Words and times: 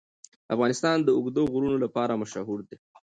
افغانستان 0.53 0.97
د 1.01 1.09
اوږده 1.17 1.41
غرونه 1.51 1.77
لپاره 1.85 2.19
مشهور 2.21 2.59
دی. 2.67 2.77